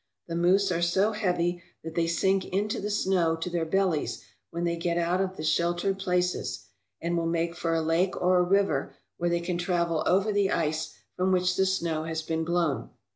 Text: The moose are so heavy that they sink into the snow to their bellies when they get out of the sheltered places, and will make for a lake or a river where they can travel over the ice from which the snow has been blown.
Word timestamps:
The 0.25 0.35
moose 0.35 0.71
are 0.71 0.81
so 0.81 1.11
heavy 1.11 1.61
that 1.83 1.93
they 1.93 2.07
sink 2.07 2.43
into 2.45 2.81
the 2.81 2.89
snow 2.89 3.35
to 3.35 3.49
their 3.51 3.67
bellies 3.67 4.23
when 4.49 4.63
they 4.63 4.75
get 4.75 4.97
out 4.97 5.21
of 5.21 5.37
the 5.37 5.43
sheltered 5.43 5.99
places, 5.99 6.65
and 6.99 7.15
will 7.15 7.27
make 7.27 7.55
for 7.55 7.75
a 7.75 7.83
lake 7.83 8.19
or 8.19 8.39
a 8.39 8.43
river 8.43 8.95
where 9.17 9.29
they 9.29 9.41
can 9.41 9.59
travel 9.59 10.01
over 10.07 10.31
the 10.33 10.49
ice 10.51 10.95
from 11.15 11.31
which 11.31 11.55
the 11.55 11.67
snow 11.67 12.05
has 12.05 12.23
been 12.23 12.43
blown. 12.43 12.89